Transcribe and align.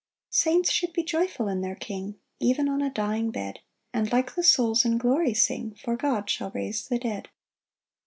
4 0.29 0.29
Saints 0.31 0.71
should 0.71 0.93
be 0.93 1.03
joyful 1.03 1.47
in 1.47 1.61
their 1.61 1.75
King, 1.75 2.19
Ev'n 2.41 2.67
on 2.67 2.81
a 2.81 2.89
dying 2.89 3.29
bed; 3.29 3.59
And 3.93 4.11
like 4.11 4.33
the 4.33 4.41
souls 4.41 4.83
in 4.83 4.97
glory 4.97 5.35
sing, 5.35 5.75
For 5.75 5.95
God 5.95 6.27
shall 6.27 6.49
raise 6.49 6.87
the 6.87 6.97
dead. 6.97 7.29